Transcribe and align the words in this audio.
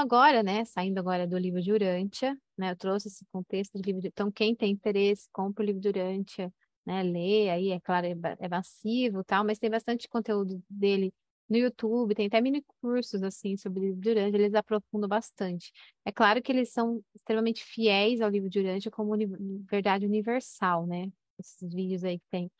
Agora, 0.00 0.42
né, 0.42 0.64
saindo 0.64 0.98
agora 0.98 1.26
do 1.26 1.36
livro 1.36 1.60
de 1.60 1.70
Urântia, 1.72 2.34
né, 2.56 2.70
eu 2.72 2.76
trouxe 2.76 3.08
esse 3.08 3.22
contexto 3.30 3.78
do 3.78 3.84
livro 3.84 4.00
de... 4.00 4.08
Então, 4.08 4.32
quem 4.32 4.56
tem 4.56 4.72
interesse, 4.72 5.28
compra 5.30 5.62
o 5.62 5.66
livro 5.66 5.78
de 5.80 5.88
Urântia, 5.88 6.50
né, 6.86 7.02
lê, 7.02 7.50
aí, 7.50 7.68
é 7.70 7.78
claro, 7.80 8.06
é, 8.06 8.14
é 8.40 8.48
massivo 8.48 9.22
tal, 9.22 9.44
mas 9.44 9.58
tem 9.58 9.68
bastante 9.68 10.08
conteúdo 10.08 10.62
dele 10.70 11.12
no 11.50 11.58
YouTube, 11.58 12.14
tem 12.14 12.28
até 12.28 12.40
mini 12.40 12.64
cursos, 12.80 13.22
assim, 13.22 13.58
sobre 13.58 13.80
o 13.80 13.84
livro 13.84 14.00
de 14.00 14.08
Urântia, 14.10 14.38
eles 14.38 14.54
aprofundam 14.54 15.06
bastante. 15.06 15.70
É 16.02 16.10
claro 16.10 16.40
que 16.40 16.50
eles 16.50 16.72
são 16.72 17.04
extremamente 17.14 17.62
fiéis 17.62 18.22
ao 18.22 18.30
livro 18.30 18.48
de 18.48 18.58
Urântia 18.58 18.90
como 18.90 19.12
uni 19.12 19.26
verdade 19.70 20.06
universal, 20.06 20.86
né, 20.86 21.12
esses 21.38 21.74
vídeos 21.74 22.04
aí 22.04 22.18
que 22.18 22.26
tem, 22.30 22.50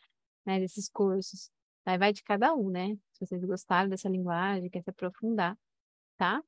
né, 0.45 0.61
desses 0.61 0.91
cursos. 0.91 1.51
Aí 1.87 1.97
vai 1.97 2.13
de 2.13 2.23
cada 2.23 2.55
um, 2.55 2.69
né, 2.69 2.97
se 3.13 3.27
vocês 3.27 3.43
gostaram 3.45 3.89
dessa 3.89 4.11
linguagem, 4.11 4.69
quer 4.69 4.83
se 4.83 4.91
aprofundar, 4.91 5.57
tá? 6.19 6.43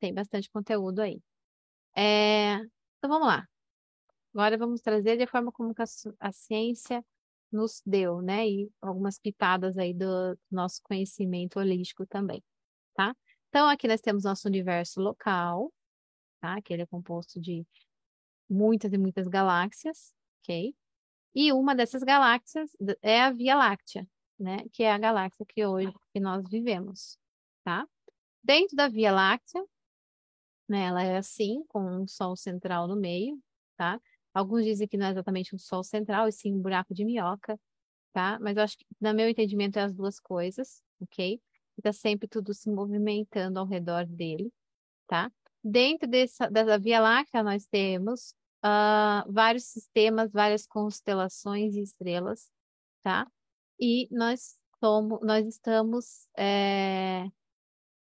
Tem 0.00 0.12
bastante 0.12 0.50
conteúdo 0.50 1.00
aí. 1.00 1.20
É, 1.96 2.56
então 2.98 3.08
vamos 3.08 3.26
lá. 3.26 3.46
Agora 4.34 4.58
vamos 4.58 4.82
trazer 4.82 5.16
de 5.16 5.26
forma 5.26 5.50
como 5.50 5.74
a 6.20 6.32
ciência 6.32 7.04
nos 7.50 7.80
deu, 7.86 8.20
né? 8.20 8.46
E 8.48 8.70
algumas 8.82 9.18
pitadas 9.18 9.78
aí 9.78 9.94
do 9.94 10.38
nosso 10.50 10.80
conhecimento 10.82 11.58
holístico 11.58 12.06
também, 12.06 12.42
tá? 12.94 13.16
Então 13.48 13.68
aqui 13.68 13.88
nós 13.88 14.00
temos 14.00 14.24
nosso 14.24 14.46
universo 14.46 15.00
local, 15.00 15.72
tá? 16.40 16.60
Que 16.60 16.74
ele 16.74 16.82
é 16.82 16.86
composto 16.86 17.40
de 17.40 17.66
muitas 18.48 18.92
e 18.92 18.98
muitas 18.98 19.26
galáxias, 19.26 20.12
ok? 20.42 20.74
E 21.34 21.52
uma 21.52 21.74
dessas 21.74 22.02
galáxias 22.02 22.70
é 23.02 23.22
a 23.22 23.30
Via 23.32 23.56
Láctea, 23.56 24.06
né? 24.38 24.58
Que 24.72 24.82
é 24.82 24.92
a 24.92 24.98
galáxia 24.98 25.46
que 25.46 25.64
hoje 25.64 25.92
que 26.12 26.20
nós 26.20 26.46
vivemos, 26.48 27.18
tá? 27.64 27.88
Dentro 28.42 28.76
da 28.76 28.88
Via 28.88 29.12
Láctea, 29.12 29.64
né? 30.68 30.84
Ela 30.86 31.02
é 31.04 31.16
assim, 31.16 31.64
com 31.68 31.80
um 31.80 32.06
sol 32.06 32.36
central 32.36 32.88
no 32.88 32.96
meio, 32.96 33.38
tá? 33.76 34.00
Alguns 34.34 34.64
dizem 34.64 34.86
que 34.86 34.96
não 34.96 35.06
é 35.06 35.10
exatamente 35.10 35.54
um 35.54 35.58
sol 35.58 35.82
central, 35.82 36.28
e 36.28 36.32
sim 36.32 36.52
um 36.52 36.60
buraco 36.60 36.92
de 36.92 37.04
minhoca, 37.04 37.58
tá? 38.12 38.38
Mas 38.40 38.56
eu 38.56 38.62
acho 38.62 38.78
que, 38.78 38.86
no 39.00 39.14
meu 39.14 39.28
entendimento, 39.28 39.78
é 39.78 39.82
as 39.82 39.94
duas 39.94 40.20
coisas, 40.20 40.82
ok? 41.00 41.40
Está 41.78 41.92
sempre 41.92 42.28
tudo 42.28 42.54
se 42.54 42.70
movimentando 42.70 43.58
ao 43.58 43.66
redor 43.66 44.06
dele, 44.06 44.52
tá? 45.06 45.30
Dentro 45.62 46.08
dessa, 46.08 46.48
da 46.50 46.78
Via 46.78 47.00
Láctea, 47.00 47.42
nós 47.42 47.66
temos 47.66 48.34
uh, 48.64 49.30
vários 49.32 49.64
sistemas, 49.64 50.30
várias 50.30 50.66
constelações 50.66 51.74
e 51.74 51.82
estrelas, 51.82 52.50
tá? 53.02 53.26
E 53.78 54.08
nós, 54.10 54.58
somos, 54.80 55.20
nós 55.22 55.46
estamos 55.46 56.28
é, 56.36 57.26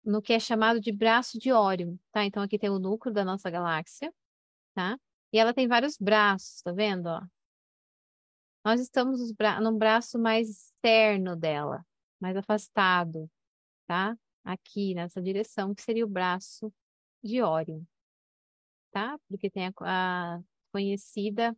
no 0.05 0.21
que 0.21 0.33
é 0.33 0.39
chamado 0.39 0.79
de 0.79 0.91
braço 0.91 1.39
de 1.39 1.51
Órion, 1.51 1.97
tá? 2.11 2.23
Então 2.23 2.43
aqui 2.43 2.59
tem 2.59 2.69
o 2.69 2.79
núcleo 2.79 3.13
da 3.13 3.25
nossa 3.25 3.49
galáxia, 3.49 4.13
tá? 4.75 4.97
E 5.33 5.39
ela 5.39 5.53
tem 5.53 5.67
vários 5.67 5.97
braços, 5.97 6.61
tá 6.61 6.71
vendo, 6.71 7.07
ó? 7.07 7.21
Nós 8.63 8.79
estamos 8.79 9.19
no 9.61 9.77
braço 9.77 10.17
mais 10.17 10.49
externo 10.49 11.35
dela, 11.35 11.85
mais 12.19 12.35
afastado, 12.37 13.29
tá? 13.87 14.17
Aqui 14.43 14.93
nessa 14.93 15.21
direção, 15.21 15.73
que 15.73 15.81
seria 15.81 16.05
o 16.05 16.09
braço 16.09 16.71
de 17.23 17.41
Órion, 17.41 17.83
tá? 18.91 19.19
Porque 19.27 19.49
tem 19.49 19.67
a, 19.67 19.73
a 20.37 20.41
conhecida 20.71 21.55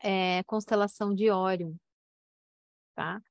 é, 0.00 0.42
constelação 0.44 1.14
de 1.14 1.30
Órion, 1.30 1.74
tá? 2.94 3.22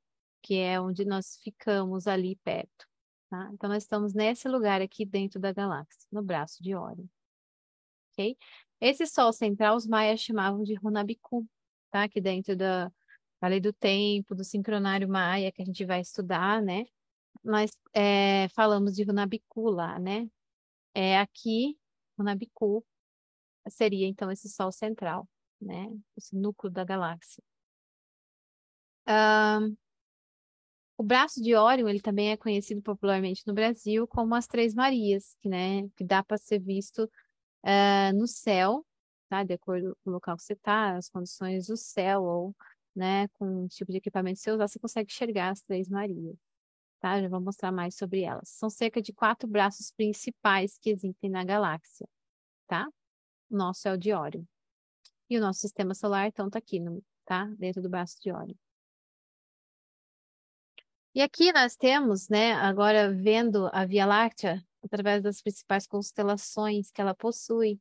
Que 0.41 0.55
é 0.59 0.79
onde 0.79 1.05
nós 1.05 1.37
ficamos 1.37 2.07
ali 2.07 2.35
perto. 2.37 2.87
Tá? 3.29 3.49
Então, 3.53 3.69
nós 3.69 3.83
estamos 3.83 4.13
nesse 4.13 4.47
lugar 4.47 4.81
aqui 4.81 5.05
dentro 5.05 5.39
da 5.39 5.51
galáxia, 5.51 6.07
no 6.11 6.21
braço 6.21 6.61
de 6.61 6.75
Órion. 6.75 7.05
Ok? 8.13 8.37
Esse 8.79 9.05
Sol 9.07 9.33
central, 9.33 9.75
os 9.75 9.87
maias 9.87 10.19
chamavam 10.19 10.63
de 10.63 10.75
Runabiku, 10.75 11.47
tá? 11.91 12.03
Aqui 12.03 12.21
dentro 12.21 12.55
da, 12.55 12.91
da 13.41 13.47
lei 13.47 13.59
do 13.59 13.73
tempo, 13.73 14.35
do 14.35 14.43
sincronário 14.43 15.07
maia, 15.09 15.51
que 15.51 15.61
a 15.61 15.65
gente 15.65 15.85
vai 15.85 16.01
estudar, 16.01 16.61
né? 16.61 16.85
Nós 17.43 17.71
é, 17.93 18.47
falamos 18.49 18.95
de 18.95 19.03
Runabiku 19.03 19.69
lá, 19.69 19.99
né? 19.99 20.29
É 20.93 21.19
aqui, 21.19 21.77
Runabiku, 22.17 22.85
seria 23.69 24.07
então 24.07 24.31
esse 24.31 24.49
Sol 24.49 24.71
central, 24.71 25.27
né? 25.61 25.89
Esse 26.17 26.35
núcleo 26.35 26.71
da 26.71 26.83
galáxia. 26.83 27.43
Um, 29.07 29.75
o 30.97 31.03
braço 31.03 31.41
de 31.41 31.55
Órion, 31.55 31.87
ele 31.87 32.01
também 32.01 32.31
é 32.31 32.37
conhecido 32.37 32.81
popularmente 32.81 33.45
no 33.45 33.53
Brasil 33.53 34.07
como 34.07 34.33
as 34.35 34.47
Três 34.47 34.73
Marias, 34.73 35.35
que, 35.41 35.49
né, 35.49 35.87
que 35.95 36.03
dá 36.03 36.23
para 36.23 36.37
ser 36.37 36.59
visto 36.59 37.03
uh, 37.63 38.13
no 38.17 38.27
céu, 38.27 38.85
tá? 39.29 39.43
De 39.43 39.53
acordo 39.53 39.97
com 40.03 40.09
o 40.11 40.13
local 40.13 40.37
que 40.37 40.43
você 40.43 40.53
está, 40.53 40.95
as 40.95 41.09
condições 41.09 41.67
do 41.67 41.77
céu, 41.77 42.23
ou 42.23 42.55
né, 42.95 43.27
com 43.29 43.65
o 43.65 43.67
tipo 43.67 43.91
de 43.91 43.97
equipamento 43.97 44.37
que 44.37 44.43
você 44.43 44.51
usar, 44.51 44.67
você 44.67 44.79
consegue 44.79 45.11
enxergar 45.11 45.51
as 45.51 45.61
Três 45.61 45.89
Marias. 45.89 46.37
Tá? 46.99 47.21
Já 47.21 47.27
vou 47.29 47.41
mostrar 47.41 47.71
mais 47.71 47.95
sobre 47.95 48.21
elas. 48.21 48.49
São 48.49 48.69
cerca 48.69 49.01
de 49.01 49.13
quatro 49.13 49.47
braços 49.47 49.91
principais 49.91 50.77
que 50.79 50.89
existem 50.89 51.29
na 51.29 51.43
galáxia, 51.43 52.07
tá? 52.67 52.87
O 53.49 53.57
nosso 53.57 53.87
é 53.87 53.93
o 53.93 53.97
de 53.97 54.13
Órion. 54.13 54.43
E 55.29 55.37
o 55.37 55.41
nosso 55.41 55.59
sistema 55.59 55.93
solar, 55.93 56.27
então, 56.27 56.47
está 56.47 56.59
aqui, 56.59 56.79
no, 56.79 57.03
tá? 57.25 57.45
Dentro 57.57 57.81
do 57.81 57.89
braço 57.89 58.17
de 58.21 58.31
Órion. 58.31 58.55
E 61.15 61.21
aqui 61.21 61.53
nós 61.53 61.77
temos, 61.77 62.27
né, 62.27 62.51
agora 62.55 63.09
vendo 63.09 63.69
a 63.71 63.85
Via 63.85 64.05
Láctea 64.05 64.61
através 64.83 65.23
das 65.23 65.41
principais 65.41 65.87
constelações 65.87 66.91
que 66.91 66.99
ela 66.99 67.15
possui, 67.15 67.79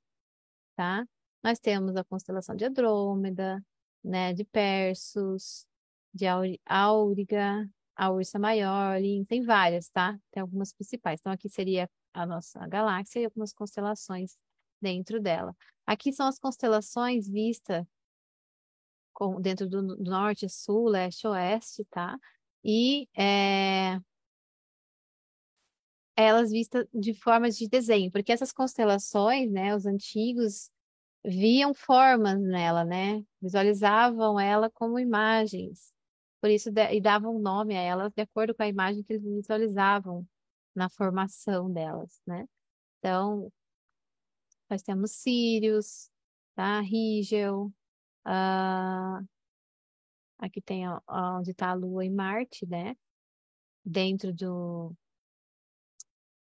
tá? 0.76 1.04
Nós 1.42 1.58
temos 1.58 1.96
a 1.96 2.04
constelação 2.04 2.54
de 2.54 2.64
Andrômeda, 2.64 3.60
né, 4.04 4.32
de 4.32 4.44
Persus, 4.44 5.66
de 6.14 6.26
Áuriga, 6.64 7.68
a 7.96 8.10
Ursa 8.12 8.38
Maior, 8.38 9.00
tem 9.28 9.42
várias, 9.42 9.88
tá? 9.88 10.16
Tem 10.30 10.40
algumas 10.40 10.72
principais. 10.72 11.18
Então 11.18 11.32
aqui 11.32 11.48
seria 11.48 11.90
a 12.12 12.24
nossa 12.24 12.64
galáxia 12.68 13.18
e 13.18 13.24
algumas 13.24 13.52
constelações 13.52 14.36
dentro 14.80 15.20
dela. 15.20 15.56
Aqui 15.84 16.12
são 16.12 16.28
as 16.28 16.38
constelações 16.38 17.28
vistas 17.28 17.84
dentro 19.40 19.68
do 19.68 19.82
norte, 20.04 20.48
sul, 20.48 20.88
leste, 20.88 21.26
oeste, 21.26 21.84
tá? 21.86 22.16
E 22.64 23.08
é, 23.16 24.00
elas 26.16 26.50
vistas 26.50 26.86
de 26.92 27.14
formas 27.14 27.56
de 27.56 27.69
desenho, 27.69 28.10
porque 28.10 28.32
essas 28.32 28.52
constelações, 28.52 29.50
né, 29.50 29.75
os 29.75 29.86
antigos 29.86 30.70
viam 31.25 31.75
formas 31.75 32.41
nela, 32.41 32.84
né, 32.84 33.25
visualizavam 33.41 34.38
ela 34.41 34.70
como 34.70 34.98
imagens, 34.98 35.92
por 36.41 36.50
isso 36.50 36.70
e 36.92 37.00
davam 37.00 37.38
nome 37.38 37.76
a 37.76 37.80
elas 37.80 38.12
de 38.14 38.22
acordo 38.22 38.54
com 38.54 38.62
a 38.62 38.69
imagem 38.69 39.02
que 39.02 39.14
eles 39.14 39.25
visualizavam 39.25 40.26
na 40.75 40.88
formação 40.91 41.72
delas, 41.72 42.20
né. 42.26 42.46
Então, 42.98 43.50
nós 44.70 44.82
temos 44.82 45.12
Sirius, 45.12 46.10
tá, 46.54 46.81
Rigel, 46.81 47.72
uh, 48.26 49.26
Aqui 50.44 50.60
tem 50.60 50.84
onde 51.09 51.53
está 51.53 51.71
a 51.71 51.75
Lua 51.75 52.05
e 52.05 52.10
Marte, 52.10 52.66
né? 52.66 52.94
Dentro 53.82 54.31
do, 54.31 54.94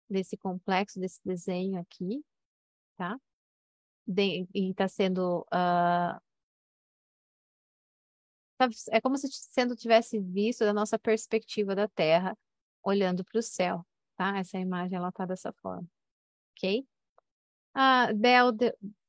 desse 0.09 0.37
complexo, 0.37 1.01
desse 1.01 1.19
desenho 1.23 1.77
aqui, 1.77 2.23
tá? 2.95 3.19
De, 4.07 4.47
e 4.53 4.71
está 4.71 4.87
sendo. 4.87 5.45
Uh, 5.53 6.19
é 8.91 9.01
como 9.01 9.17
se 9.17 9.27
sendo 9.31 9.75
tivesse 9.75 10.17
visto 10.17 10.61
da 10.63 10.73
nossa 10.73 10.97
perspectiva 10.97 11.75
da 11.75 11.87
Terra, 11.89 12.37
olhando 12.81 13.25
para 13.25 13.39
o 13.39 13.43
céu, 13.43 13.85
tá? 14.15 14.37
Essa 14.37 14.57
imagem 14.57 14.97
ela 14.97 15.09
está 15.09 15.25
dessa 15.25 15.51
forma, 15.61 15.87
ok? 16.51 16.87
Ah, 17.73 18.07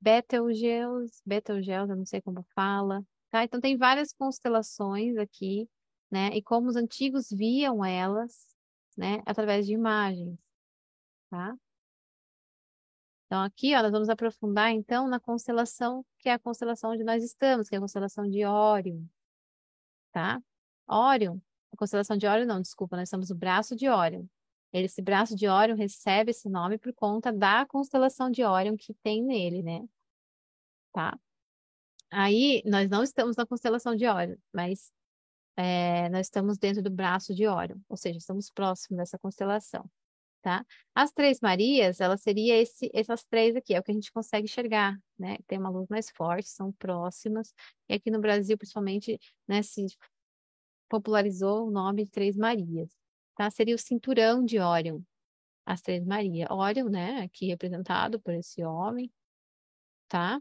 Betelgeuse, 0.00 1.22
Betelgeuse, 1.24 1.92
eu 1.92 1.96
não 1.96 2.06
sei 2.06 2.20
como 2.20 2.44
fala, 2.54 3.04
Tá? 3.30 3.44
Então, 3.44 3.60
tem 3.60 3.76
várias 3.76 4.12
constelações 4.12 5.16
aqui, 5.16 5.68
né? 6.10 6.28
E 6.34 6.42
como 6.42 6.68
os 6.68 6.76
antigos 6.76 7.28
viam 7.30 7.84
elas, 7.84 8.56
né? 8.96 9.22
Através 9.26 9.66
de 9.66 9.72
imagens, 9.72 10.38
tá? 11.30 11.56
Então, 13.26 13.42
aqui, 13.44 13.74
ó, 13.76 13.82
nós 13.82 13.92
vamos 13.92 14.08
aprofundar, 14.08 14.72
então, 14.72 15.06
na 15.06 15.20
constelação, 15.20 16.04
que 16.18 16.28
é 16.28 16.32
a 16.32 16.38
constelação 16.38 16.90
onde 16.90 17.04
nós 17.04 17.22
estamos, 17.22 17.68
que 17.68 17.76
é 17.76 17.78
a 17.78 17.80
constelação 17.80 18.28
de 18.28 18.44
Órion, 18.44 19.04
tá? 20.12 20.42
Órion, 20.88 21.38
a 21.72 21.76
constelação 21.76 22.16
de 22.16 22.26
Órion, 22.26 22.46
não, 22.46 22.60
desculpa, 22.60 22.96
nós 22.96 23.04
estamos 23.08 23.30
no 23.30 23.36
braço 23.36 23.76
de 23.76 23.88
Órion. 23.88 24.26
Esse 24.72 25.00
braço 25.00 25.36
de 25.36 25.46
Órion 25.46 25.76
recebe 25.76 26.32
esse 26.32 26.48
nome 26.48 26.78
por 26.78 26.92
conta 26.92 27.32
da 27.32 27.64
constelação 27.66 28.30
de 28.30 28.42
Órion 28.42 28.76
que 28.76 28.94
tem 28.94 29.22
nele, 29.22 29.62
né? 29.62 29.88
Tá? 30.92 31.16
Aí, 32.10 32.62
nós 32.66 32.88
não 32.88 33.02
estamos 33.02 33.36
na 33.36 33.46
constelação 33.46 33.94
de 33.94 34.06
Órion, 34.06 34.36
mas 34.52 34.92
é, 35.56 36.08
nós 36.10 36.26
estamos 36.26 36.58
dentro 36.58 36.82
do 36.82 36.90
braço 36.90 37.34
de 37.34 37.46
Órion, 37.46 37.78
ou 37.88 37.96
seja, 37.96 38.18
estamos 38.18 38.50
próximos 38.50 38.98
dessa 38.98 39.18
constelação. 39.18 39.88
tá? 40.42 40.64
As 40.94 41.12
Três 41.12 41.40
Marias, 41.40 42.00
ela 42.00 42.16
seria 42.16 42.56
esse, 42.56 42.90
essas 42.94 43.24
três 43.24 43.54
aqui, 43.56 43.74
é 43.74 43.80
o 43.80 43.82
que 43.82 43.90
a 43.90 43.94
gente 43.94 44.12
consegue 44.12 44.44
enxergar, 44.46 44.98
né? 45.18 45.38
Tem 45.46 45.58
uma 45.58 45.70
luz 45.70 45.88
mais 45.88 46.10
forte, 46.10 46.48
são 46.48 46.72
próximas, 46.72 47.54
e 47.88 47.94
aqui 47.94 48.10
no 48.10 48.20
Brasil, 48.20 48.56
principalmente, 48.58 49.18
né, 49.46 49.62
se 49.62 49.86
popularizou 50.88 51.68
o 51.68 51.70
nome 51.70 52.04
de 52.04 52.10
Três 52.10 52.36
Marias, 52.36 52.90
tá? 53.36 53.50
Seria 53.50 53.74
o 53.74 53.78
cinturão 53.78 54.44
de 54.44 54.58
Órion, 54.58 55.00
as 55.66 55.82
Três 55.82 56.04
Marias. 56.04 56.48
Órion, 56.50 56.88
né, 56.88 57.20
aqui 57.22 57.46
representado 57.46 58.20
por 58.20 58.34
esse 58.34 58.64
homem, 58.64 59.12
tá? 60.08 60.40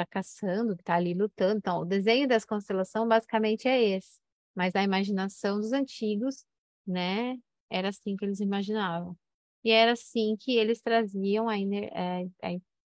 Está 0.00 0.06
caçando, 0.06 0.72
está 0.72 0.94
ali 0.94 1.12
lutando. 1.12 1.58
Então, 1.58 1.80
o 1.80 1.84
desenho 1.84 2.26
dessa 2.26 2.46
constelação 2.46 3.06
basicamente 3.06 3.68
é 3.68 3.82
esse, 3.96 4.18
mas 4.54 4.74
a 4.74 4.82
imaginação 4.82 5.60
dos 5.60 5.72
antigos, 5.72 6.46
né, 6.86 7.36
era 7.68 7.90
assim 7.90 8.16
que 8.16 8.24
eles 8.24 8.40
imaginavam. 8.40 9.14
E 9.62 9.70
era 9.70 9.92
assim 9.92 10.36
que 10.38 10.56
eles 10.56 10.80
traziam 10.80 11.50
a, 11.50 11.58
é, 11.58 12.24
a, 12.42 12.52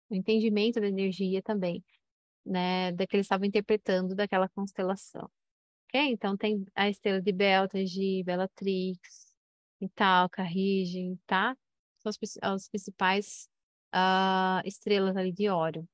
o 0.10 0.16
entendimento 0.16 0.80
da 0.80 0.88
energia 0.88 1.42
também, 1.42 1.84
né, 2.46 2.94
da 2.94 3.06
que 3.06 3.18
eles 3.18 3.26
estavam 3.26 3.46
interpretando 3.46 4.16
daquela 4.16 4.48
constelação. 4.50 5.30
Ok? 5.90 6.02
Então 6.10 6.38
tem 6.38 6.66
a 6.74 6.90
estrela 6.90 7.22
de 7.22 7.34
Beltagi, 7.34 8.24
Bellatrix, 8.24 9.36
Ital, 9.82 10.30
Carrigen, 10.30 11.20
tá? 11.28 11.56
São 12.00 12.10
as, 12.10 12.18
as 12.42 12.70
principais 12.70 13.50
uh, 13.94 14.66
estrelas 14.66 15.18
ali 15.18 15.34
de 15.34 15.50
Órion. 15.50 15.86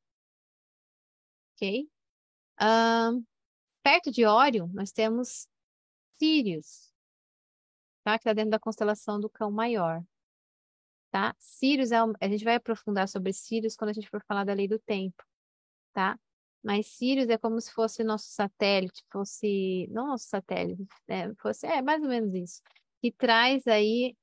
Ok? 1.60 1.90
Perto 3.84 4.12
de 4.12 4.26
Órion, 4.26 4.68
nós 4.74 4.92
temos 4.94 5.48
Sirius, 6.18 6.94
tá? 8.04 8.18
Que 8.18 8.22
está 8.22 8.34
dentro 8.34 8.52
da 8.52 8.60
constelação 8.60 9.20
do 9.20 9.30
Cão 9.30 9.52
Maior, 9.52 10.02
tá? 11.12 11.36
Sirius 11.38 11.92
é 11.92 12.02
um, 12.02 12.14
a 12.22 12.28
gente 12.30 12.46
vai 12.46 12.56
aprofundar 12.56 13.10
sobre 13.10 13.34
Sirius 13.34 13.76
quando 13.76 13.90
a 13.90 13.94
gente 13.94 14.10
for 14.10 14.24
falar 14.26 14.46
da 14.46 14.54
lei 14.54 14.68
do 14.70 14.80
tempo, 14.80 15.22
tá? 15.94 16.18
Mas 16.64 16.88
Sirius 16.88 17.28
é 17.30 17.38
como 17.38 17.60
se 17.60 17.72
fosse 17.72 18.04
nosso 18.04 18.28
satélite, 18.30 19.04
fosse 19.12 19.88
não 19.92 20.08
nosso 20.08 20.28
satélite, 20.28 20.86
é, 21.08 21.34
fosse 21.36 21.68
é 21.68 21.82
mais 21.82 22.02
ou 22.02 22.10
menos 22.10 22.34
isso, 22.34 22.62
que 23.02 23.12
traz 23.12 23.68
aí 23.68 24.16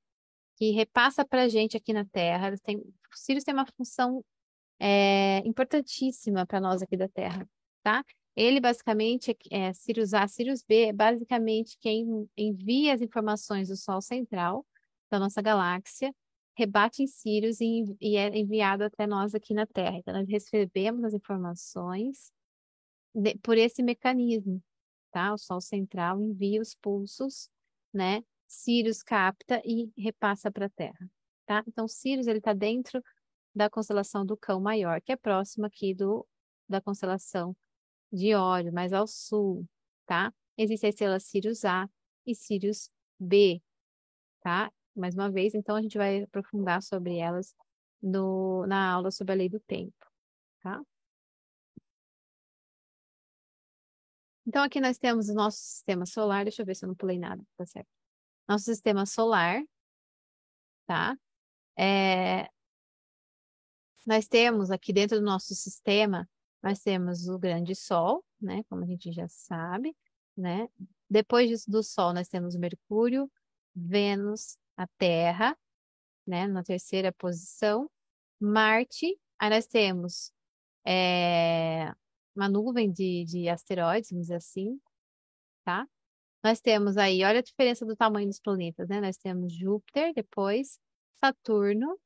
que 0.57 0.71
repassa 0.71 1.25
para 1.25 1.43
a 1.43 1.49
gente 1.49 1.77
aqui 1.77 1.93
na 1.93 2.05
Terra. 2.07 2.57
Têm, 2.59 2.83
Sirius 3.13 3.45
tem 3.45 3.55
uma 3.55 3.67
função 3.77 4.25
é, 4.79 5.39
importantíssima 5.47 6.47
para 6.47 6.61
nós 6.61 6.83
aqui 6.83 6.97
da 6.97 7.09
Terra, 7.09 7.49
tá? 7.83 8.05
Ele 8.35 8.61
basicamente 8.61 9.37
é 9.51 9.73
Sirius 9.73 10.13
A, 10.13 10.29
Sirius 10.29 10.63
B, 10.63 10.87
é 10.89 10.93
basicamente 10.93 11.79
quem 11.81 12.29
envia 12.37 12.93
as 12.93 13.01
informações 13.01 13.69
do 13.69 13.77
Sol 13.77 14.03
central 14.03 14.67
da 15.11 15.19
nossa 15.19 15.41
galáxia, 15.41 16.15
rebate 16.57 17.03
em 17.03 17.07
Sirius 17.07 17.61
e, 17.61 17.97
e 18.01 18.17
é 18.17 18.29
enviado 18.37 18.85
até 18.85 19.07
nós 19.07 19.35
aqui 19.35 19.55
na 19.55 19.67
Terra. 19.67 19.97
Então, 19.99 20.13
nós 20.13 20.29
recebemos 20.29 21.05
as 21.05 21.15
informações 21.15 22.33
de, 23.15 23.37
por 23.39 23.57
esse 23.57 23.83
mecanismo, 23.83 24.63
tá? 25.11 25.33
O 25.33 25.39
Sol 25.39 25.61
central 25.61 26.21
envia 26.21 26.61
os 26.61 26.75
pulsos, 26.75 27.49
né? 27.93 28.23
Sirius 28.47 29.03
capta 29.03 29.61
e 29.65 29.91
repassa 29.97 30.51
para 30.51 30.67
a 30.67 30.71
Terra, 30.71 31.11
tá? 31.47 31.65
Então, 31.67 31.89
Sirius 31.89 32.27
ele 32.27 32.39
está 32.39 32.53
dentro 32.53 33.03
da 33.57 33.71
constelação 33.71 34.27
do 34.27 34.37
Cão 34.37 34.61
Maior, 34.61 35.01
que 35.01 35.13
é 35.13 35.17
próximo 35.17 35.65
aqui 35.67 35.95
do 35.95 36.27
da 36.69 36.81
constelação 36.81 37.57
de 38.13 38.35
Órion, 38.35 38.73
mais 38.73 38.93
ao 38.93 39.07
sul, 39.07 39.67
tá? 40.05 40.33
Existe 40.59 40.87
a 40.87 40.89
estrela 40.91 41.19
Sirius 41.21 41.65
A 41.65 41.89
e 42.27 42.35
Sirius 42.35 42.91
B, 43.19 43.63
tá? 44.43 44.71
Mais 44.95 45.15
uma 45.15 45.31
vez, 45.31 45.55
então 45.55 45.77
a 45.77 45.83
gente 45.83 45.97
vai 45.97 46.23
aprofundar 46.25 46.83
sobre 46.83 47.17
elas 47.19 47.55
no, 48.03 48.67
na 48.67 48.93
aula 48.93 49.11
sobre 49.11 49.33
a 49.33 49.37
lei 49.37 49.49
do 49.49 49.61
tempo, 49.61 49.95
tá? 50.61 50.83
Então, 54.47 54.63
aqui 54.63 54.81
nós 54.81 54.97
temos 54.99 55.29
o 55.29 55.35
nosso 55.35 55.59
sistema 55.59 56.07
solar. 56.07 56.45
Deixa 56.45 56.63
eu 56.63 56.67
ver 56.67 56.77
se 56.77 56.85
eu 56.85 56.89
não 56.89 56.95
pulei 56.95 57.19
nada, 57.19 57.43
tá 57.57 57.67
certo? 57.67 57.89
Nosso 58.49 58.65
sistema 58.65 59.05
solar, 59.05 59.61
tá? 60.87 61.17
É... 61.79 62.49
Nós 64.07 64.29
temos 64.29 64.71
aqui 64.71 64.93
dentro 64.93 65.19
do 65.19 65.25
nosso 65.25 65.55
sistema 65.55 66.29
nós 66.67 66.81
temos 66.81 67.29
o 67.29 67.39
grande 67.39 67.77
Sol, 67.77 68.25
né? 68.41 68.65
Como 68.69 68.83
a 68.83 68.87
gente 68.87 69.13
já 69.13 69.29
sabe, 69.29 69.97
né? 70.37 70.69
Depois 71.09 71.65
do 71.65 71.81
Sol, 71.81 72.13
nós 72.13 72.29
temos 72.29 72.57
Mercúrio, 72.57 73.31
Vênus, 73.73 74.59
a 74.77 74.85
Terra, 74.99 75.57
né? 76.27 76.49
Na 76.49 76.65
terceira 76.65 77.13
posição. 77.13 77.89
Marte, 78.41 79.17
aí 79.39 79.51
nós 79.51 79.69
temos 79.69 80.33
é, 80.85 81.95
uma 82.35 82.49
nuvem 82.49 82.91
de, 82.91 83.25
de 83.25 83.49
asteroides, 83.49 84.11
vamos 84.11 84.27
dizer 84.27 84.37
assim, 84.37 84.81
tá? 85.65 85.89
Nós 86.43 86.61
temos 86.61 86.97
aí, 86.97 87.23
olha 87.23 87.39
a 87.39 87.43
diferença 87.43 87.87
do 87.87 87.95
tamanho 87.95 88.27
dos 88.27 88.41
planetas, 88.41 88.89
né? 88.89 89.01
Nós 89.01 89.17
temos 89.17 89.53
Júpiter, 89.53 90.13
depois 90.13 90.81
Saturno, 91.21 91.97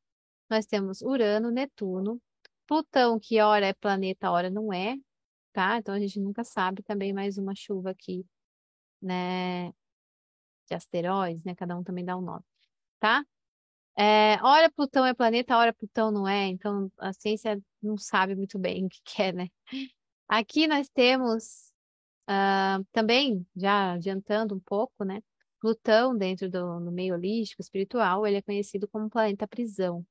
nós 0.51 0.67
temos 0.67 1.01
Urano, 1.03 1.51
Netuno, 1.51 2.21
Plutão, 2.67 3.19
que 3.21 3.41
hora 3.41 3.67
é 3.67 3.73
planeta, 3.75 4.31
hora 4.31 4.51
não 4.51 4.73
é, 4.73 4.97
tá? 5.53 5.79
Então 5.79 5.95
a 5.95 6.01
gente 6.01 6.21
nunca 6.21 6.45
sabe 6.45 6.83
também 6.83 7.13
mais 7.13 7.39
uma 7.39 7.55
chuva 7.55 7.91
aqui, 7.91 8.27
né? 9.03 9.71
De 10.69 10.75
asteroides, 10.75 11.45
né? 11.45 11.55
Cada 11.55 11.77
um 11.77 11.85
também 11.85 12.05
dá 12.05 12.17
um 12.17 12.21
nome, 12.23 12.45
tá? 13.01 13.25
É, 13.97 14.43
hora 14.43 14.71
Plutão 14.73 15.07
é 15.07 15.15
planeta, 15.15 15.57
hora 15.57 15.73
Plutão 15.73 16.11
não 16.11 16.29
é, 16.29 16.47
então 16.49 16.91
a 16.99 17.13
ciência 17.13 17.61
não 17.83 17.97
sabe 17.99 18.35
muito 18.37 18.59
bem 18.59 18.87
o 18.87 18.89
que 18.89 19.01
quer, 19.05 19.35
né? 19.35 19.49
Aqui 20.29 20.67
nós 20.69 20.89
temos 20.89 21.73
uh, 22.29 22.85
também, 22.93 23.47
já 23.57 23.93
adiantando 23.95 24.55
um 24.55 24.61
pouco, 24.61 25.05
né? 25.05 25.23
Plutão, 25.61 26.17
dentro 26.17 26.51
do 26.51 26.81
meio 26.93 27.15
holístico, 27.15 27.63
espiritual, 27.63 28.27
ele 28.27 28.39
é 28.39 28.43
conhecido 28.43 28.89
como 28.89 29.11
planeta 29.11 29.47
prisão 29.49 30.07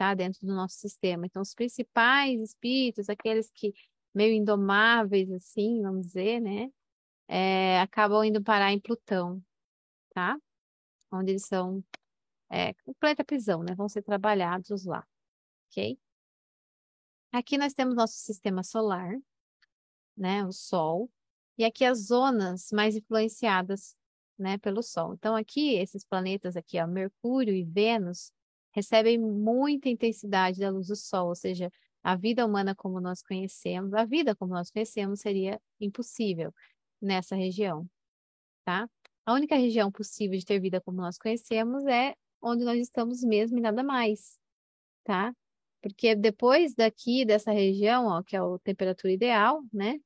tá? 0.00 0.14
Dentro 0.14 0.46
do 0.46 0.54
nosso 0.54 0.76
sistema. 0.76 1.26
Então, 1.26 1.42
os 1.42 1.54
principais 1.54 2.40
espíritos, 2.40 3.10
aqueles 3.10 3.50
que 3.50 3.74
meio 4.14 4.34
indomáveis, 4.34 5.30
assim, 5.30 5.82
vamos 5.82 6.06
dizer, 6.06 6.40
né? 6.40 6.72
É, 7.28 7.78
acabam 7.80 8.24
indo 8.24 8.42
parar 8.42 8.72
em 8.72 8.80
Plutão, 8.80 9.44
tá? 10.14 10.40
Onde 11.12 11.32
eles 11.32 11.44
são 11.44 11.84
é, 12.50 12.74
o 12.86 12.94
planeta 12.94 13.22
prisão, 13.22 13.62
né? 13.62 13.74
Vão 13.74 13.90
ser 13.90 14.00
trabalhados 14.02 14.86
lá, 14.86 15.06
ok? 15.68 15.98
Aqui 17.30 17.58
nós 17.58 17.74
temos 17.74 17.94
nosso 17.94 18.14
sistema 18.14 18.62
solar, 18.62 19.14
né? 20.16 20.46
O 20.46 20.52
Sol. 20.52 21.10
E 21.58 21.64
aqui 21.64 21.84
as 21.84 22.06
zonas 22.06 22.70
mais 22.72 22.96
influenciadas, 22.96 23.94
né? 24.38 24.56
Pelo 24.56 24.82
Sol. 24.82 25.12
Então 25.12 25.36
aqui, 25.36 25.74
esses 25.74 26.06
planetas 26.06 26.56
aqui, 26.56 26.80
ó, 26.80 26.86
Mercúrio 26.86 27.54
e 27.54 27.64
Vênus, 27.64 28.32
recebem 28.72 29.18
muita 29.18 29.88
intensidade 29.88 30.60
da 30.60 30.70
luz 30.70 30.88
do 30.88 30.96
sol, 30.96 31.28
ou 31.28 31.34
seja, 31.34 31.70
a 32.02 32.16
vida 32.16 32.46
humana 32.46 32.74
como 32.74 33.00
nós 33.00 33.22
conhecemos, 33.22 33.92
a 33.94 34.04
vida 34.04 34.34
como 34.34 34.54
nós 34.54 34.70
conhecemos 34.70 35.20
seria 35.20 35.60
impossível 35.80 36.52
nessa 37.00 37.36
região, 37.36 37.88
tá? 38.64 38.88
A 39.26 39.34
única 39.34 39.54
região 39.54 39.90
possível 39.92 40.38
de 40.38 40.44
ter 40.44 40.58
vida 40.60 40.80
como 40.80 40.98
nós 40.98 41.18
conhecemos 41.18 41.84
é 41.86 42.14
onde 42.42 42.64
nós 42.64 42.78
estamos 42.78 43.22
mesmo 43.22 43.58
e 43.58 43.60
nada 43.60 43.82
mais, 43.82 44.38
tá? 45.04 45.34
Porque 45.82 46.14
depois 46.14 46.74
daqui 46.74 47.24
dessa 47.24 47.52
região, 47.52 48.06
ó, 48.06 48.22
que 48.22 48.36
é 48.36 48.38
a 48.38 48.58
temperatura 48.62 49.12
ideal, 49.12 49.62
né? 49.72 49.98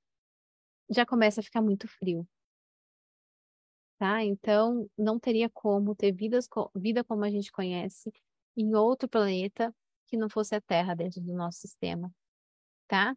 Já 0.91 1.07
começa 1.07 1.41
a 1.41 1.43
ficar 1.45 1.63
muito 1.63 1.89
frio. 1.89 2.27
Tá? 3.99 4.23
Então, 4.23 4.91
não 4.99 5.19
teria 5.19 5.49
como 5.49 5.95
ter 5.95 6.13
vidas, 6.13 6.49
vida 6.75 7.03
como 7.05 7.25
a 7.25 7.31
gente 7.31 7.51
conhece 7.51 8.13
em 8.57 8.75
outro 8.75 9.09
planeta 9.09 9.75
que 10.07 10.17
não 10.17 10.29
fosse 10.29 10.55
a 10.55 10.61
Terra 10.61 10.95
dentro 10.95 11.21
do 11.21 11.33
nosso 11.35 11.61
sistema, 11.61 12.13
tá? 12.89 13.17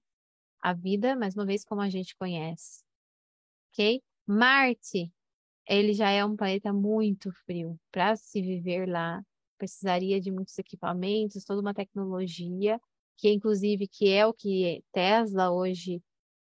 A 0.61 0.73
vida, 0.73 1.15
mais 1.15 1.35
uma 1.35 1.45
vez, 1.45 1.63
como 1.65 1.81
a 1.81 1.89
gente 1.89 2.15
conhece, 2.17 2.83
ok? 3.71 4.01
Marte, 4.25 5.11
ele 5.67 5.93
já 5.93 6.09
é 6.09 6.25
um 6.25 6.35
planeta 6.35 6.73
muito 6.73 7.31
frio. 7.45 7.79
Para 7.91 8.15
se 8.15 8.41
viver 8.41 8.87
lá, 8.87 9.21
precisaria 9.57 10.19
de 10.21 10.31
muitos 10.31 10.57
equipamentos, 10.57 11.43
toda 11.45 11.61
uma 11.61 11.73
tecnologia, 11.73 12.79
que 13.17 13.29
inclusive 13.31 13.87
que 13.87 14.09
é 14.09 14.25
o 14.25 14.33
que 14.33 14.83
Tesla 14.91 15.51
hoje 15.51 16.01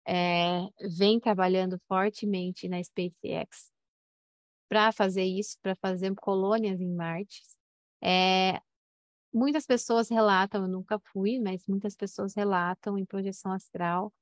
é, 0.06 0.68
vem 0.98 1.20
trabalhando 1.20 1.78
fortemente 1.88 2.68
na 2.68 2.82
SpaceX 2.82 3.70
para 4.68 4.92
fazer 4.92 5.24
isso, 5.24 5.58
para 5.60 5.74
fazer 5.76 6.14
colônias 6.14 6.80
em 6.80 6.94
Marte. 6.94 7.42
É, 8.02 8.60
Muitas 9.32 9.64
pessoas 9.64 10.08
relatam, 10.08 10.62
eu 10.62 10.68
nunca 10.68 10.98
fui, 10.98 11.38
mas 11.38 11.66
muitas 11.66 11.94
pessoas 11.94 12.34
relatam 12.34 12.98
em 12.98 13.04
projeção 13.04 13.52
astral, 13.52 14.12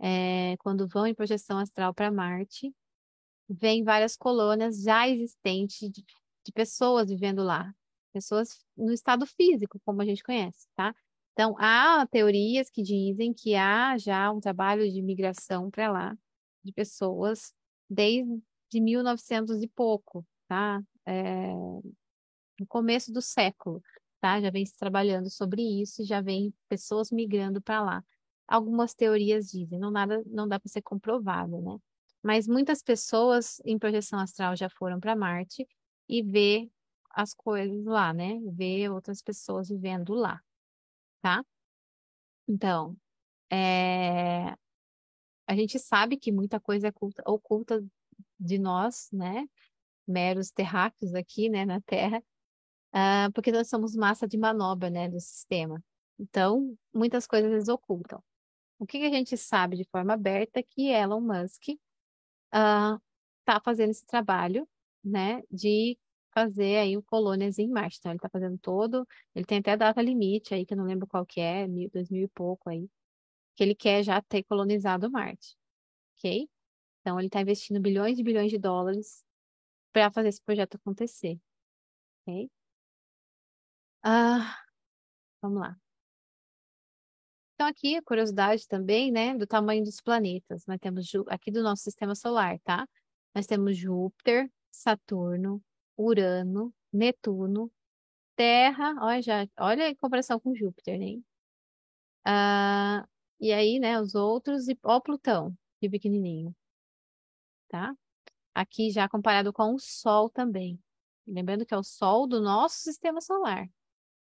é, 0.00 0.56
quando 0.58 0.88
vão 0.88 1.06
em 1.06 1.14
projeção 1.14 1.58
astral 1.58 1.92
para 1.92 2.10
Marte, 2.10 2.74
vem 3.48 3.84
várias 3.84 4.16
colônias 4.16 4.82
já 4.82 5.08
existentes 5.08 5.90
de, 5.90 6.04
de 6.44 6.52
pessoas 6.52 7.08
vivendo 7.08 7.42
lá, 7.42 7.74
pessoas 8.12 8.64
no 8.76 8.92
estado 8.92 9.26
físico, 9.26 9.80
como 9.84 10.02
a 10.02 10.04
gente 10.04 10.22
conhece, 10.22 10.66
tá? 10.74 10.94
Então, 11.32 11.54
há 11.58 12.06
teorias 12.10 12.68
que 12.70 12.82
dizem 12.82 13.32
que 13.32 13.54
há 13.54 13.96
já 13.96 14.30
um 14.32 14.40
trabalho 14.40 14.90
de 14.90 15.00
migração 15.00 15.70
para 15.70 15.90
lá 15.90 16.18
de 16.64 16.72
pessoas 16.72 17.52
desde 17.88 18.42
1900 18.74 19.62
e 19.62 19.68
pouco, 19.68 20.26
tá? 20.48 20.82
É, 21.06 21.52
no 22.58 22.66
começo 22.66 23.12
do 23.12 23.22
século, 23.22 23.80
tá? 24.20 24.40
Já 24.40 24.50
vem 24.50 24.64
se 24.64 24.76
trabalhando 24.76 25.30
sobre 25.30 25.62
isso, 25.62 26.04
já 26.04 26.20
vem 26.20 26.52
pessoas 26.68 27.10
migrando 27.10 27.60
para 27.60 27.82
lá. 27.82 28.04
Algumas 28.46 28.94
teorias 28.94 29.50
dizem, 29.50 29.78
não 29.78 29.90
nada, 29.90 30.22
não 30.26 30.48
dá 30.48 30.58
para 30.58 30.68
ser 30.70 30.82
comprovado, 30.82 31.60
né? 31.60 31.78
Mas 32.22 32.48
muitas 32.48 32.82
pessoas 32.82 33.60
em 33.64 33.78
projeção 33.78 34.18
astral 34.18 34.56
já 34.56 34.68
foram 34.68 34.98
para 34.98 35.14
Marte 35.14 35.66
e 36.08 36.22
vê 36.22 36.70
as 37.10 37.34
coisas 37.34 37.84
lá, 37.84 38.12
né? 38.12 38.38
Vê 38.52 38.88
outras 38.88 39.22
pessoas 39.22 39.68
vivendo 39.68 40.14
lá, 40.14 40.40
tá? 41.20 41.44
Então, 42.48 42.96
é... 43.50 44.54
a 45.46 45.54
gente 45.54 45.78
sabe 45.78 46.16
que 46.16 46.32
muita 46.32 46.58
coisa 46.58 46.88
é 46.88 46.90
oculta, 46.90 47.22
oculta 47.26 47.84
de 48.38 48.58
nós, 48.58 49.08
né? 49.12 49.46
Meros 50.06 50.50
terráqueos 50.50 51.14
aqui, 51.14 51.50
né, 51.50 51.66
na 51.66 51.80
Terra, 51.82 52.22
uh, 52.94 53.32
porque 53.32 53.52
nós 53.52 53.68
somos 53.68 53.94
massa 53.94 54.26
de 54.26 54.36
manobra, 54.38 54.90
né, 54.90 55.08
do 55.08 55.20
sistema. 55.20 55.82
Então, 56.18 56.76
muitas 56.92 57.26
coisas 57.26 57.50
eles 57.50 57.68
ocultam. 57.68 58.22
O 58.78 58.86
que 58.86 58.98
a 58.98 59.10
gente 59.10 59.36
sabe 59.36 59.76
de 59.76 59.84
forma 59.84 60.14
aberta 60.14 60.60
é 60.60 60.62
que 60.62 60.88
Elon 60.88 61.20
Musk 61.20 61.68
está 62.46 63.56
uh, 63.56 63.60
fazendo 63.64 63.90
esse 63.90 64.06
trabalho, 64.06 64.68
né, 65.02 65.42
de 65.50 65.98
fazer 66.32 66.76
aí 66.78 66.96
o 66.96 67.02
colônias 67.02 67.58
em 67.58 67.68
Marte. 67.68 67.98
Então, 67.98 68.12
ele 68.12 68.18
está 68.18 68.28
fazendo 68.28 68.58
todo, 68.58 69.06
ele 69.34 69.44
tem 69.44 69.58
até 69.58 69.76
data 69.76 70.00
limite 70.00 70.54
aí, 70.54 70.64
que 70.64 70.74
eu 70.74 70.78
não 70.78 70.84
lembro 70.84 71.06
qual 71.06 71.26
que 71.26 71.40
é, 71.40 71.66
mil, 71.66 71.90
dois 71.90 72.08
mil 72.10 72.24
e 72.24 72.28
pouco 72.28 72.70
aí, 72.70 72.88
que 73.56 73.64
ele 73.64 73.74
quer 73.74 74.02
já 74.02 74.20
ter 74.22 74.44
colonizado 74.44 75.10
Marte, 75.10 75.56
ok? 76.16 76.48
Então, 77.00 77.18
ele 77.18 77.28
está 77.28 77.40
investindo 77.40 77.80
bilhões 77.80 78.18
e 78.18 78.22
bilhões 78.22 78.50
de 78.50 78.58
dólares 78.58 79.24
para 79.92 80.10
fazer 80.10 80.28
esse 80.28 80.42
projeto 80.42 80.76
acontecer, 80.76 81.40
ok? 82.22 82.50
Ah, 84.02 84.58
vamos 85.42 85.60
lá. 85.60 85.78
Então, 87.54 87.66
aqui 87.66 87.96
a 87.96 88.02
curiosidade 88.02 88.66
também, 88.68 89.10
né, 89.10 89.34
do 89.36 89.46
tamanho 89.46 89.82
dos 89.84 90.00
planetas. 90.00 90.64
Nós 90.66 90.78
temos 90.78 91.10
aqui 91.28 91.50
do 91.50 91.62
nosso 91.62 91.82
sistema 91.82 92.14
solar, 92.14 92.58
tá? 92.60 92.88
Nós 93.34 93.46
temos 93.46 93.76
Júpiter, 93.76 94.50
Saturno, 94.70 95.60
Urano, 95.96 96.72
Netuno, 96.92 97.70
Terra, 98.36 98.94
olha, 99.02 99.22
já, 99.22 99.48
olha 99.58 99.88
a 99.90 99.96
comparação 99.96 100.40
com 100.40 100.54
Júpiter, 100.54 100.98
né? 100.98 101.20
Ah, 102.24 103.06
e 103.40 103.52
aí, 103.52 103.78
né, 103.80 104.00
os 104.00 104.14
outros, 104.14 104.68
e 104.68 104.78
ó, 104.84 105.00
Plutão, 105.00 105.56
que 105.80 105.88
pequenininho, 105.90 106.54
tá? 107.68 107.94
Aqui 108.54 108.90
já 108.90 109.08
comparado 109.08 109.52
com 109.52 109.74
o 109.74 109.78
Sol 109.80 110.30
também. 110.30 110.80
Lembrando 111.26 111.66
que 111.66 111.74
é 111.74 111.78
o 111.78 111.82
Sol 111.84 112.26
do 112.26 112.40
nosso 112.40 112.76
sistema 112.78 113.20
solar, 113.20 113.68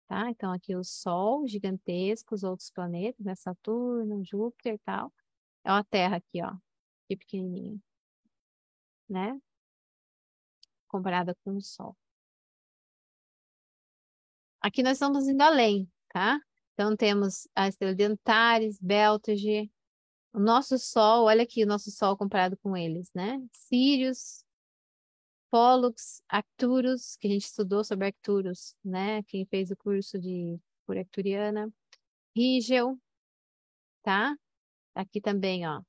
tá? 0.07 0.29
Então, 0.29 0.51
aqui 0.51 0.75
o 0.75 0.83
Sol 0.83 1.47
gigantesco, 1.47 2.35
os 2.35 2.43
outros 2.43 2.69
planetas, 2.71 3.25
né? 3.25 3.35
Saturno, 3.35 4.23
Júpiter 4.23 4.75
e 4.75 4.79
tal. 4.79 5.13
É 5.63 5.71
a 5.71 5.83
Terra 5.83 6.17
aqui, 6.17 6.41
ó, 6.43 6.55
que 7.07 7.17
pequenininho, 7.17 7.81
né? 9.09 9.39
comparada 10.95 11.35
com 11.43 11.57
o 11.57 11.61
Sol. 11.61 11.95
Aqui 14.61 14.81
nós 14.81 14.93
estamos 14.93 15.27
indo 15.27 15.41
além, 15.41 15.91
tá? 16.09 16.39
Então 16.73 16.95
temos 16.95 17.47
a 17.53 17.67
estrela 17.67 17.93
de 17.93 18.03
Antares, 18.03 18.79
Beltege, 18.79 19.69
o 20.33 20.39
nosso 20.39 20.77
Sol, 20.79 21.25
olha 21.25 21.43
aqui 21.43 21.63
o 21.63 21.67
nosso 21.67 21.91
Sol 21.91 22.17
comparado 22.17 22.57
com 22.57 22.75
eles, 22.75 23.11
né? 23.13 23.41
Sirius, 23.51 24.44
Pollux, 25.55 26.21
Arcturus, 26.27 27.15
que 27.15 27.27
a 27.27 27.31
gente 27.31 27.45
estudou 27.45 27.81
sobre 27.81 28.07
Arcturus, 28.07 28.75
né? 28.83 29.23
Quem 29.23 29.45
fez 29.45 29.71
o 29.71 29.77
curso 29.77 30.19
de 30.19 30.59
por 30.85 30.97
Arcturiana. 30.97 31.71
Rigel, 32.35 32.99
tá? 34.03 34.35
Aqui 34.93 35.21
também, 35.21 35.65
ó. 35.65 35.81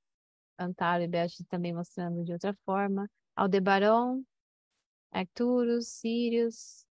Antares 0.57 1.07
e 1.07 1.09
Beltege 1.09 1.45
também 1.47 1.75
mostrando 1.75 2.23
de 2.23 2.33
outra 2.33 2.57
forma. 2.65 3.11
Aldebaran, 3.35 4.23
Arcturus, 5.11 5.89
Sirius, 5.89 6.87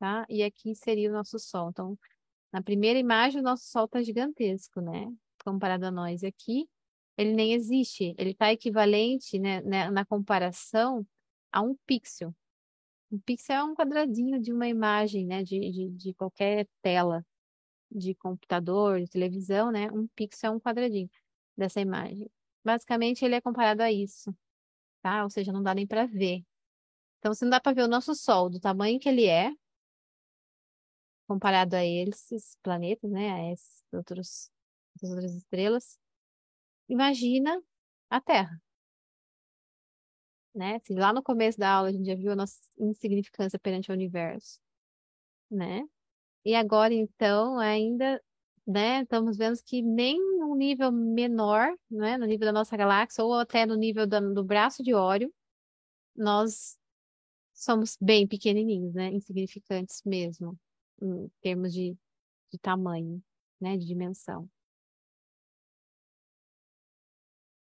tá? 0.00 0.26
E 0.28 0.42
aqui 0.42 0.74
seria 0.74 1.10
o 1.10 1.12
nosso 1.12 1.38
Sol. 1.38 1.70
Então, 1.70 1.96
na 2.52 2.60
primeira 2.60 2.98
imagem, 2.98 3.40
o 3.40 3.44
nosso 3.44 3.66
Sol 3.66 3.84
está 3.84 4.02
gigantesco, 4.02 4.80
né? 4.80 5.14
Comparado 5.44 5.86
a 5.86 5.92
nós 5.92 6.24
aqui, 6.24 6.68
ele 7.16 7.34
nem 7.34 7.52
existe. 7.52 8.16
Ele 8.18 8.30
está 8.30 8.52
equivalente, 8.52 9.38
né, 9.38 9.60
né, 9.60 9.88
na 9.92 10.04
comparação, 10.04 11.06
a 11.52 11.62
um 11.62 11.76
pixel. 11.86 12.34
Um 13.10 13.18
pixel 13.20 13.56
é 13.56 13.64
um 13.64 13.74
quadradinho 13.74 14.40
de 14.40 14.52
uma 14.52 14.68
imagem, 14.68 15.26
né? 15.26 15.42
De, 15.42 15.58
de, 15.58 15.88
de 15.90 16.14
qualquer 16.14 16.68
tela 16.82 17.24
de 17.90 18.14
computador, 18.14 19.00
de 19.00 19.08
televisão, 19.08 19.70
né? 19.72 19.90
Um 19.90 20.06
pixel 20.08 20.52
é 20.52 20.56
um 20.56 20.60
quadradinho 20.60 21.10
dessa 21.56 21.80
imagem. 21.80 22.30
Basicamente, 22.64 23.24
ele 23.24 23.34
é 23.34 23.40
comparado 23.40 23.82
a 23.82 23.90
isso, 23.90 24.34
tá? 25.02 25.24
Ou 25.24 25.30
seja, 25.30 25.52
não 25.52 25.62
dá 25.62 25.74
nem 25.74 25.86
para 25.86 26.06
ver. 26.06 26.44
Então, 27.18 27.34
se 27.34 27.44
não 27.44 27.50
dá 27.50 27.60
para 27.60 27.74
ver 27.74 27.82
o 27.82 27.88
nosso 27.88 28.14
Sol 28.14 28.48
do 28.48 28.60
tamanho 28.60 28.98
que 29.00 29.08
ele 29.08 29.26
é, 29.26 29.52
comparado 31.26 31.76
a 31.76 31.84
esses 31.84 32.56
planetas, 32.62 33.10
né, 33.10 33.30
a 33.30 33.52
esses 33.52 33.84
outros, 33.92 34.50
essas 34.96 35.10
outras 35.10 35.34
estrelas, 35.34 35.98
imagina 36.88 37.62
a 38.10 38.20
Terra. 38.20 38.60
Né? 40.54 40.76
Assim, 40.76 40.94
lá 40.94 41.12
no 41.12 41.22
começo 41.22 41.58
da 41.58 41.70
aula 41.70 41.88
a 41.88 41.92
gente 41.92 42.06
já 42.06 42.14
viu 42.14 42.32
a 42.32 42.36
nossa 42.36 42.58
insignificância 42.78 43.58
perante 43.58 43.90
o 43.90 43.94
universo, 43.94 44.58
né? 45.50 45.82
E 46.44 46.54
agora, 46.54 46.94
então, 46.94 47.58
ainda, 47.58 48.22
né, 48.66 49.02
estamos 49.02 49.36
vendo 49.36 49.58
que 49.64 49.82
nem 49.82 50.18
no 50.38 50.56
nível 50.56 50.92
menor, 50.92 51.68
né, 51.90 52.16
no 52.18 52.26
nível 52.26 52.46
da 52.46 52.52
nossa 52.52 52.76
galáxia, 52.76 53.24
ou 53.24 53.34
até 53.34 53.66
no 53.66 53.76
nível 53.76 54.06
do, 54.06 54.34
do 54.34 54.44
braço 54.44 54.82
de 54.82 54.94
Órion, 54.94 55.30
nós 56.16 56.78
somos 57.54 57.96
bem 58.00 58.26
pequenininhos, 58.26 58.94
né? 58.94 59.12
Insignificantes 59.12 60.02
mesmo, 60.04 60.58
em 61.02 61.28
termos 61.42 61.72
de, 61.72 61.96
de 62.52 62.58
tamanho, 62.58 63.22
né? 63.60 63.76
De 63.76 63.86
dimensão. 63.86 64.48